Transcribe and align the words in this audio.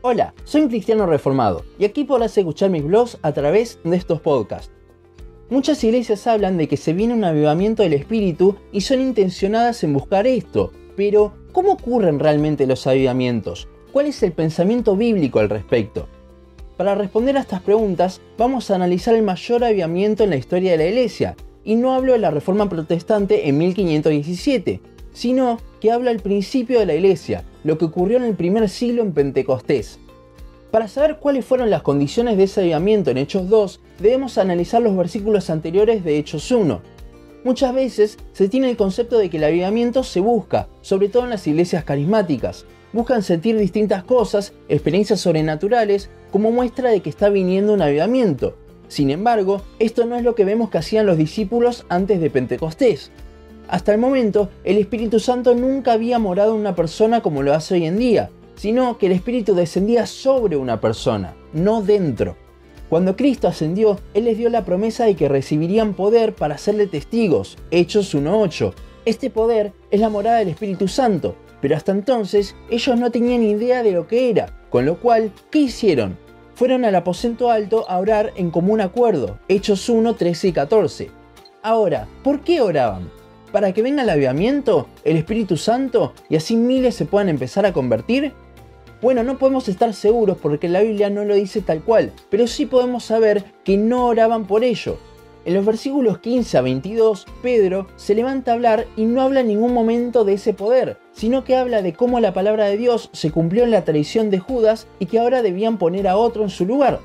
Hola, 0.00 0.32
soy 0.44 0.60
un 0.60 0.68
cristiano 0.68 1.06
reformado 1.06 1.64
y 1.76 1.84
aquí 1.84 2.04
podrás 2.04 2.38
escuchar 2.38 2.70
mis 2.70 2.84
blogs 2.84 3.18
a 3.22 3.32
través 3.32 3.80
de 3.82 3.96
estos 3.96 4.20
podcasts. 4.20 4.70
Muchas 5.50 5.82
iglesias 5.82 6.28
hablan 6.28 6.56
de 6.56 6.68
que 6.68 6.76
se 6.76 6.92
viene 6.92 7.14
un 7.14 7.24
avivamiento 7.24 7.82
del 7.82 7.94
espíritu 7.94 8.54
y 8.70 8.82
son 8.82 9.00
intencionadas 9.00 9.82
en 9.82 9.94
buscar 9.94 10.28
esto, 10.28 10.72
pero 10.96 11.32
¿cómo 11.50 11.72
ocurren 11.72 12.20
realmente 12.20 12.64
los 12.68 12.86
avivamientos? 12.86 13.66
¿Cuál 13.90 14.06
es 14.06 14.22
el 14.22 14.30
pensamiento 14.30 14.94
bíblico 14.94 15.40
al 15.40 15.50
respecto? 15.50 16.06
Para 16.76 16.94
responder 16.94 17.36
a 17.36 17.40
estas 17.40 17.62
preguntas, 17.62 18.20
vamos 18.36 18.70
a 18.70 18.76
analizar 18.76 19.16
el 19.16 19.24
mayor 19.24 19.64
avivamiento 19.64 20.22
en 20.22 20.30
la 20.30 20.36
historia 20.36 20.70
de 20.70 20.78
la 20.78 20.86
iglesia, 20.86 21.34
y 21.64 21.74
no 21.74 21.92
hablo 21.92 22.12
de 22.12 22.20
la 22.20 22.30
Reforma 22.30 22.68
Protestante 22.68 23.48
en 23.48 23.58
1517, 23.58 24.80
sino 25.18 25.58
que 25.80 25.90
habla 25.90 26.12
al 26.12 26.20
principio 26.20 26.78
de 26.78 26.86
la 26.86 26.94
iglesia, 26.94 27.42
lo 27.64 27.76
que 27.76 27.86
ocurrió 27.86 28.18
en 28.18 28.22
el 28.22 28.36
primer 28.36 28.68
siglo 28.68 29.02
en 29.02 29.10
Pentecostés. 29.10 29.98
Para 30.70 30.86
saber 30.86 31.16
cuáles 31.16 31.44
fueron 31.44 31.70
las 31.70 31.82
condiciones 31.82 32.36
de 32.36 32.44
ese 32.44 32.60
avivamiento 32.60 33.10
en 33.10 33.18
Hechos 33.18 33.48
2, 33.48 33.80
debemos 33.98 34.38
analizar 34.38 34.80
los 34.80 34.96
versículos 34.96 35.50
anteriores 35.50 36.04
de 36.04 36.18
Hechos 36.18 36.52
1. 36.52 36.80
Muchas 37.42 37.74
veces 37.74 38.16
se 38.32 38.48
tiene 38.48 38.70
el 38.70 38.76
concepto 38.76 39.18
de 39.18 39.28
que 39.28 39.38
el 39.38 39.44
avivamiento 39.44 40.04
se 40.04 40.20
busca, 40.20 40.68
sobre 40.82 41.08
todo 41.08 41.24
en 41.24 41.30
las 41.30 41.48
iglesias 41.48 41.82
carismáticas. 41.82 42.64
Buscan 42.92 43.24
sentir 43.24 43.58
distintas 43.58 44.04
cosas, 44.04 44.52
experiencias 44.68 45.18
sobrenaturales, 45.18 46.10
como 46.30 46.52
muestra 46.52 46.90
de 46.90 47.00
que 47.00 47.10
está 47.10 47.28
viniendo 47.28 47.72
un 47.72 47.82
avivamiento. 47.82 48.54
Sin 48.86 49.10
embargo, 49.10 49.62
esto 49.80 50.06
no 50.06 50.14
es 50.14 50.22
lo 50.22 50.36
que 50.36 50.44
vemos 50.44 50.70
que 50.70 50.78
hacían 50.78 51.06
los 51.06 51.18
discípulos 51.18 51.86
antes 51.88 52.20
de 52.20 52.30
Pentecostés. 52.30 53.10
Hasta 53.68 53.92
el 53.92 53.98
momento, 53.98 54.48
el 54.64 54.78
Espíritu 54.78 55.20
Santo 55.20 55.54
nunca 55.54 55.92
había 55.92 56.18
morado 56.18 56.54
en 56.54 56.60
una 56.60 56.74
persona 56.74 57.20
como 57.20 57.42
lo 57.42 57.52
hace 57.52 57.74
hoy 57.74 57.84
en 57.84 57.98
día, 57.98 58.30
sino 58.56 58.96
que 58.96 59.06
el 59.06 59.12
Espíritu 59.12 59.54
descendía 59.54 60.06
sobre 60.06 60.56
una 60.56 60.80
persona, 60.80 61.34
no 61.52 61.82
dentro. 61.82 62.36
Cuando 62.88 63.14
Cristo 63.14 63.46
ascendió, 63.46 63.98
Él 64.14 64.24
les 64.24 64.38
dio 64.38 64.48
la 64.48 64.64
promesa 64.64 65.04
de 65.04 65.16
que 65.16 65.28
recibirían 65.28 65.92
poder 65.92 66.34
para 66.34 66.56
serle 66.56 66.86
testigos, 66.86 67.58
Hechos 67.70 68.14
1.8. 68.14 68.72
Este 69.04 69.28
poder 69.28 69.72
es 69.90 70.00
la 70.00 70.08
morada 70.08 70.38
del 70.38 70.48
Espíritu 70.48 70.88
Santo, 70.88 71.36
pero 71.60 71.76
hasta 71.76 71.92
entonces 71.92 72.56
ellos 72.70 72.98
no 72.98 73.10
tenían 73.10 73.42
idea 73.42 73.82
de 73.82 73.92
lo 73.92 74.08
que 74.08 74.30
era, 74.30 74.64
con 74.70 74.86
lo 74.86 74.98
cual, 74.98 75.30
¿qué 75.50 75.58
hicieron? 75.58 76.16
Fueron 76.54 76.86
al 76.86 76.94
aposento 76.94 77.50
alto 77.50 77.84
a 77.88 77.98
orar 77.98 78.32
en 78.36 78.50
común 78.50 78.80
acuerdo, 78.80 79.38
Hechos 79.46 79.90
1, 79.90 80.14
13 80.14 80.48
y 80.48 80.52
14. 80.52 81.10
Ahora, 81.62 82.08
¿por 82.24 82.40
qué 82.40 82.62
oraban? 82.62 83.17
Para 83.52 83.72
que 83.72 83.82
venga 83.82 84.02
el 84.02 84.10
avivamiento, 84.10 84.88
el 85.04 85.16
Espíritu 85.16 85.56
Santo 85.56 86.12
y 86.28 86.36
así 86.36 86.56
miles 86.56 86.94
se 86.94 87.06
puedan 87.06 87.28
empezar 87.28 87.66
a 87.66 87.72
convertir? 87.72 88.32
Bueno, 89.00 89.22
no 89.22 89.38
podemos 89.38 89.68
estar 89.68 89.94
seguros 89.94 90.38
porque 90.40 90.68
la 90.68 90.80
Biblia 90.80 91.08
no 91.08 91.24
lo 91.24 91.34
dice 91.34 91.60
tal 91.60 91.82
cual, 91.82 92.12
pero 92.30 92.46
sí 92.46 92.66
podemos 92.66 93.04
saber 93.04 93.44
que 93.64 93.76
no 93.76 94.06
oraban 94.06 94.46
por 94.46 94.64
ello. 94.64 94.98
En 95.44 95.54
los 95.54 95.64
versículos 95.64 96.18
15 96.18 96.58
a 96.58 96.60
22, 96.62 97.26
Pedro 97.40 97.86
se 97.96 98.14
levanta 98.14 98.50
a 98.50 98.54
hablar 98.54 98.86
y 98.96 99.04
no 99.04 99.22
habla 99.22 99.40
en 99.40 99.46
ningún 99.46 99.72
momento 99.72 100.24
de 100.24 100.34
ese 100.34 100.52
poder, 100.52 100.98
sino 101.12 101.44
que 101.44 101.56
habla 101.56 101.80
de 101.80 101.94
cómo 101.94 102.20
la 102.20 102.34
palabra 102.34 102.66
de 102.66 102.76
Dios 102.76 103.08
se 103.12 103.30
cumplió 103.30 103.64
en 103.64 103.70
la 103.70 103.84
tradición 103.84 104.30
de 104.30 104.40
Judas 104.40 104.88
y 104.98 105.06
que 105.06 105.18
ahora 105.18 105.42
debían 105.42 105.78
poner 105.78 106.06
a 106.06 106.16
otro 106.16 106.42
en 106.42 106.50
su 106.50 106.66
lugar. 106.66 107.00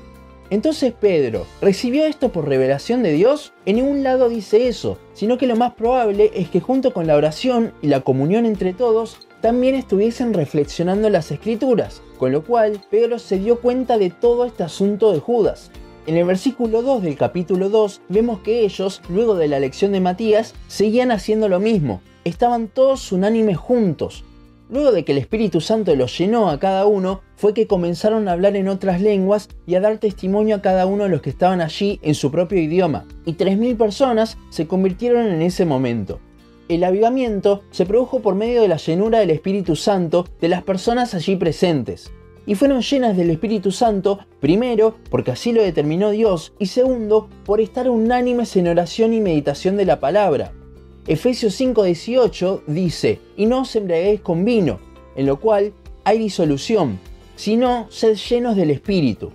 Entonces 0.50 0.92
Pedro, 0.92 1.46
¿recibió 1.60 2.04
esto 2.04 2.30
por 2.30 2.48
revelación 2.48 3.02
de 3.02 3.12
Dios? 3.12 3.52
En 3.66 3.76
ningún 3.76 4.02
lado 4.02 4.28
dice 4.28 4.68
eso, 4.68 4.98
sino 5.14 5.38
que 5.38 5.46
lo 5.46 5.56
más 5.56 5.74
probable 5.74 6.30
es 6.34 6.50
que 6.50 6.60
junto 6.60 6.92
con 6.92 7.06
la 7.06 7.16
oración 7.16 7.72
y 7.82 7.88
la 7.88 8.00
comunión 8.00 8.44
entre 8.46 8.74
todos, 8.74 9.18
también 9.40 9.74
estuviesen 9.74 10.32
reflexionando 10.32 11.10
las 11.10 11.30
escrituras, 11.30 12.02
con 12.18 12.32
lo 12.32 12.44
cual 12.44 12.80
Pedro 12.90 13.18
se 13.18 13.38
dio 13.38 13.60
cuenta 13.60 13.98
de 13.98 14.10
todo 14.10 14.44
este 14.44 14.62
asunto 14.62 15.12
de 15.12 15.20
Judas. 15.20 15.70
En 16.06 16.16
el 16.16 16.24
versículo 16.24 16.82
2 16.82 17.02
del 17.02 17.16
capítulo 17.16 17.70
2 17.70 18.02
vemos 18.08 18.40
que 18.40 18.60
ellos, 18.60 19.00
luego 19.08 19.34
de 19.34 19.48
la 19.48 19.56
elección 19.56 19.92
de 19.92 20.00
Matías, 20.00 20.54
seguían 20.68 21.10
haciendo 21.10 21.48
lo 21.48 21.60
mismo, 21.60 22.02
estaban 22.24 22.68
todos 22.68 23.12
unánimes 23.12 23.56
juntos, 23.56 24.24
Luego 24.74 24.90
de 24.90 25.04
que 25.04 25.12
el 25.12 25.18
Espíritu 25.18 25.60
Santo 25.60 25.94
los 25.94 26.18
llenó 26.18 26.50
a 26.50 26.58
cada 26.58 26.84
uno, 26.84 27.20
fue 27.36 27.54
que 27.54 27.68
comenzaron 27.68 28.26
a 28.26 28.32
hablar 28.32 28.56
en 28.56 28.66
otras 28.66 29.00
lenguas 29.00 29.48
y 29.68 29.76
a 29.76 29.80
dar 29.80 29.98
testimonio 29.98 30.56
a 30.56 30.62
cada 30.62 30.84
uno 30.86 31.04
de 31.04 31.10
los 31.10 31.22
que 31.22 31.30
estaban 31.30 31.60
allí 31.60 32.00
en 32.02 32.16
su 32.16 32.32
propio 32.32 32.58
idioma, 32.58 33.04
y 33.24 33.34
3.000 33.34 33.76
personas 33.76 34.36
se 34.50 34.66
convirtieron 34.66 35.28
en 35.28 35.42
ese 35.42 35.64
momento. 35.64 36.18
El 36.68 36.82
avivamiento 36.82 37.62
se 37.70 37.86
produjo 37.86 38.18
por 38.18 38.34
medio 38.34 38.62
de 38.62 38.66
la 38.66 38.78
llenura 38.78 39.20
del 39.20 39.30
Espíritu 39.30 39.76
Santo 39.76 40.26
de 40.40 40.48
las 40.48 40.64
personas 40.64 41.14
allí 41.14 41.36
presentes. 41.36 42.10
Y 42.44 42.56
fueron 42.56 42.80
llenas 42.80 43.16
del 43.16 43.30
Espíritu 43.30 43.70
Santo, 43.70 44.18
primero, 44.40 44.96
porque 45.08 45.30
así 45.30 45.52
lo 45.52 45.62
determinó 45.62 46.10
Dios, 46.10 46.52
y 46.58 46.66
segundo, 46.66 47.28
por 47.44 47.60
estar 47.60 47.88
unánimes 47.88 48.56
en 48.56 48.66
oración 48.66 49.12
y 49.12 49.20
meditación 49.20 49.76
de 49.76 49.84
la 49.84 50.00
palabra. 50.00 50.52
Efesios 51.06 51.60
5:18 51.60 52.62
dice, 52.66 53.20
y 53.36 53.44
no 53.44 53.60
os 53.60 53.76
embriaguéis 53.76 54.22
con 54.22 54.46
vino, 54.46 54.80
en 55.16 55.26
lo 55.26 55.38
cual 55.38 55.74
hay 56.02 56.18
disolución, 56.18 56.98
sino 57.36 57.86
sed 57.90 58.16
llenos 58.16 58.56
del 58.56 58.70
Espíritu. 58.70 59.30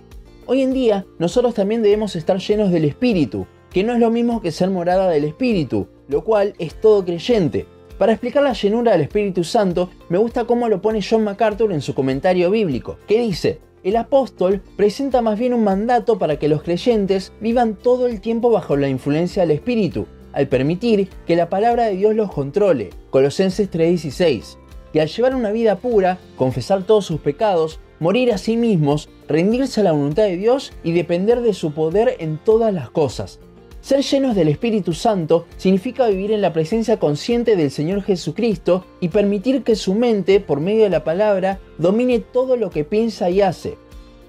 Hoy 0.46 0.62
en 0.62 0.72
día 0.72 1.06
nosotros 1.20 1.54
también 1.54 1.82
debemos 1.82 2.16
estar 2.16 2.38
llenos 2.38 2.72
del 2.72 2.86
Espíritu, 2.86 3.46
que 3.70 3.84
no 3.84 3.92
es 3.92 4.00
lo 4.00 4.10
mismo 4.10 4.42
que 4.42 4.50
ser 4.50 4.68
morada 4.68 5.08
del 5.08 5.22
Espíritu, 5.22 5.86
lo 6.08 6.24
cual 6.24 6.54
es 6.58 6.74
todo 6.80 7.04
creyente. 7.04 7.66
Para 7.98 8.12
explicar 8.12 8.42
la 8.42 8.52
llenura 8.52 8.90
del 8.90 9.02
Espíritu 9.02 9.44
Santo, 9.44 9.90
me 10.08 10.18
gusta 10.18 10.46
cómo 10.46 10.68
lo 10.68 10.82
pone 10.82 11.04
John 11.08 11.22
MacArthur 11.22 11.72
en 11.72 11.82
su 11.82 11.94
comentario 11.94 12.50
bíblico, 12.50 12.96
que 13.06 13.20
dice, 13.20 13.60
el 13.84 13.94
apóstol 13.94 14.60
presenta 14.76 15.22
más 15.22 15.38
bien 15.38 15.54
un 15.54 15.62
mandato 15.62 16.18
para 16.18 16.36
que 16.36 16.48
los 16.48 16.64
creyentes 16.64 17.32
vivan 17.40 17.76
todo 17.76 18.08
el 18.08 18.20
tiempo 18.20 18.50
bajo 18.50 18.76
la 18.76 18.88
influencia 18.88 19.42
del 19.42 19.52
Espíritu, 19.52 20.06
al 20.32 20.48
permitir 20.48 21.08
que 21.26 21.36
la 21.36 21.48
palabra 21.48 21.86
de 21.86 21.96
Dios 21.96 22.14
los 22.14 22.32
controle, 22.32 22.90
Colosenses 23.10 23.70
3:16, 23.70 24.58
y 24.92 24.98
al 24.98 25.08
llevar 25.08 25.34
una 25.34 25.52
vida 25.52 25.76
pura, 25.76 26.18
confesar 26.36 26.84
todos 26.84 27.06
sus 27.06 27.20
pecados, 27.20 27.80
morir 28.00 28.32
a 28.32 28.38
sí 28.38 28.56
mismos, 28.56 29.08
rendirse 29.28 29.80
a 29.80 29.84
la 29.84 29.92
voluntad 29.92 30.24
de 30.24 30.36
Dios 30.36 30.72
y 30.82 30.92
depender 30.92 31.42
de 31.42 31.54
su 31.54 31.72
poder 31.72 32.16
en 32.18 32.38
todas 32.38 32.72
las 32.72 32.90
cosas. 32.90 33.38
Ser 33.80 34.02
llenos 34.02 34.36
del 34.36 34.48
Espíritu 34.48 34.92
Santo 34.92 35.46
significa 35.56 36.06
vivir 36.06 36.32
en 36.32 36.42
la 36.42 36.52
presencia 36.52 36.98
consciente 36.98 37.56
del 37.56 37.70
Señor 37.70 38.02
Jesucristo 38.02 38.84
y 39.00 39.08
permitir 39.08 39.62
que 39.62 39.74
su 39.74 39.94
mente, 39.94 40.38
por 40.40 40.60
medio 40.60 40.82
de 40.82 40.90
la 40.90 41.02
palabra, 41.02 41.60
domine 41.78 42.18
todo 42.18 42.56
lo 42.56 42.68
que 42.68 42.84
piensa 42.84 43.30
y 43.30 43.40
hace, 43.40 43.78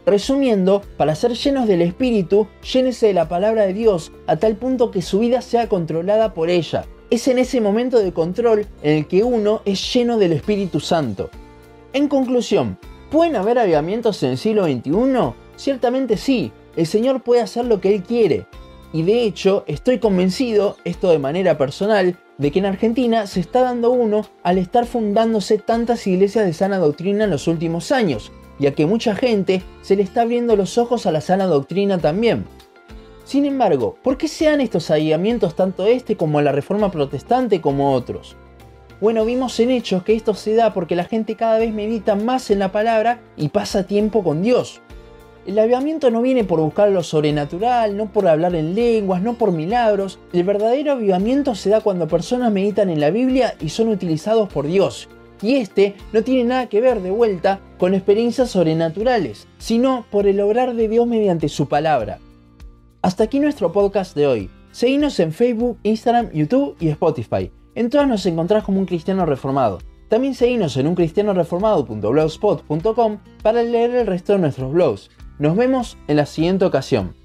Resumiendo, 0.06 0.82
para 0.98 1.14
ser 1.14 1.34
llenos 1.34 1.68
del 1.68 1.84
Espíritu, 1.84 2.48
llénese 2.74 3.08
de 3.08 3.14
la 3.14 3.30
palabra 3.30 3.68
de 3.68 3.74
Dios 3.74 4.12
a 4.26 4.36
tal 4.36 4.56
punto 4.56 4.90
que 4.90 5.04
su 5.04 5.20
vida 5.20 5.42
sea 5.42 5.70
controlada 5.70 6.34
por 6.34 6.50
ella. 6.50 6.86
Es 7.12 7.28
en 7.28 7.38
ese 7.38 7.62
momento 7.62 8.00
de 8.00 8.12
control 8.12 8.66
en 8.82 8.98
el 8.98 9.08
que 9.08 9.24
uno 9.24 9.62
es 9.64 9.94
lleno 9.94 10.18
del 10.18 10.32
Espíritu 10.32 10.80
Santo. 10.80 11.30
En 11.94 12.08
conclusión, 12.08 12.80
¿pueden 13.12 13.36
haber 13.36 13.60
avivamientos 13.60 14.24
en 14.24 14.32
el 14.32 14.38
siglo 14.40 14.64
XXI? 14.66 15.34
Ciertamente 15.56 16.18
sí, 16.18 16.52
el 16.76 16.88
Señor 16.88 17.22
puede 17.22 17.42
hacer 17.42 17.66
lo 17.66 17.80
que 17.80 17.94
Él 17.94 18.02
quiere. 18.02 18.48
Y 18.94 19.04
de 19.04 19.24
hecho, 19.24 19.66
estoy 19.68 20.00
convencido, 20.00 20.78
esto 20.84 21.12
de 21.12 21.20
manera 21.20 21.60
personal, 21.60 22.18
de 22.40 22.52
que 22.52 22.60
en 22.60 22.66
Argentina 22.66 23.28
se 23.28 23.40
está 23.40 23.62
dando 23.62 23.92
uno 23.92 24.26
al 24.42 24.58
estar 24.58 24.88
fundándose 24.88 25.60
tantas 25.60 26.08
iglesias 26.08 26.46
de 26.46 26.54
sana 26.54 26.80
doctrina 26.80 27.26
en 27.26 27.30
los 27.30 27.48
últimos 27.48 27.92
años 27.92 28.32
ya 28.62 28.74
que 28.74 28.86
mucha 28.86 29.16
gente 29.16 29.64
se 29.82 29.96
le 29.96 30.04
está 30.04 30.22
abriendo 30.22 30.56
los 30.56 30.78
ojos 30.78 31.08
a 31.08 31.12
la 31.12 31.20
sana 31.20 31.48
doctrina 31.48 31.98
también. 31.98 32.46
Sin 33.26 33.46
embargo, 33.46 33.98
¿por 34.04 34.18
qué 34.18 34.28
se 34.28 34.46
dan 34.46 34.62
estos 34.62 34.92
avivamientos 34.92 35.56
tanto 35.56 35.88
este 35.88 36.16
como 36.16 36.42
la 36.42 36.52
reforma 36.52 36.92
protestante 36.92 37.60
como 37.60 37.94
otros? 37.94 38.36
Bueno, 39.02 39.26
vimos 39.26 39.60
en 39.60 39.72
hechos 39.72 40.04
que 40.04 40.14
esto 40.14 40.36
se 40.36 40.54
da 40.54 40.74
porque 40.74 40.96
la 40.96 41.06
gente 41.06 41.36
cada 41.36 41.58
vez 41.58 41.74
medita 41.74 42.16
más 42.16 42.52
en 42.52 42.60
la 42.60 42.72
palabra 42.72 43.20
y 43.36 43.50
pasa 43.50 43.88
tiempo 43.88 44.24
con 44.24 44.44
Dios. 44.44 44.82
El 45.48 45.58
avivamiento 45.58 46.12
no 46.12 46.22
viene 46.22 46.44
por 46.44 46.60
buscar 46.60 46.90
lo 46.90 47.02
sobrenatural, 47.02 47.98
no 47.98 48.12
por 48.12 48.28
hablar 48.28 48.54
en 48.54 48.76
lenguas, 48.76 49.24
no 49.24 49.40
por 49.40 49.52
milagros. 49.52 50.20
El 50.34 50.44
verdadero 50.44 50.92
avivamiento 50.92 51.56
se 51.56 51.72
da 51.72 51.82
cuando 51.82 52.08
personas 52.08 52.52
meditan 52.52 52.92
en 52.92 53.00
la 53.00 53.10
Biblia 53.10 53.56
y 53.60 53.70
son 53.70 53.88
utilizados 53.88 54.50
por 54.50 54.68
Dios 54.68 55.10
y 55.42 55.56
este 55.56 55.96
no 56.14 56.24
tiene 56.24 56.46
nada 56.46 56.68
que 56.68 56.82
ver 56.82 57.02
de 57.02 57.12
vuelta 57.12 57.60
con 57.78 57.94
experiencias 57.94 58.52
sobrenaturales, 58.52 59.48
sino 59.58 60.06
por 60.12 60.28
el 60.28 60.40
obrar 60.40 60.76
de 60.76 60.88
Dios 60.88 61.06
mediante 61.08 61.50
su 61.50 61.68
palabra. 61.68 62.20
Hasta 63.02 63.24
aquí 63.24 63.40
nuestro 63.40 63.72
podcast 63.72 64.16
de 64.16 64.28
hoy. 64.28 64.52
Seguinos 64.72 65.20
en 65.20 65.34
Facebook, 65.34 65.80
Instagram, 65.84 66.32
YouTube 66.32 66.76
y 66.80 66.90
Spotify. 66.90 67.52
En 67.76 67.90
todas 67.90 68.08
nos 68.08 68.26
encontrás 68.26 68.64
como 68.64 68.80
un 68.80 68.86
cristiano 68.86 69.26
reformado. 69.26 69.80
También 70.08 70.36
seguinos 70.36 70.78
en 70.78 70.88
uncristianoreformado.blogspot.com 70.88 73.18
para 73.42 73.64
leer 73.64 73.96
el 73.96 74.08
resto 74.08 74.34
de 74.34 74.40
nuestros 74.40 74.74
blogs. 74.74 75.10
Nos 75.40 75.56
vemos 75.56 75.98
en 76.08 76.18
la 76.18 76.26
siguiente 76.26 76.66
ocasión. 76.66 77.16